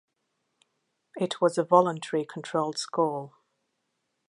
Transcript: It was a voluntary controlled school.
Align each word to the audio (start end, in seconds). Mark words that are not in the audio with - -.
It 1.15 1.39
was 1.41 1.59
a 1.59 1.63
voluntary 1.63 2.25
controlled 2.25 2.79
school. 2.79 3.35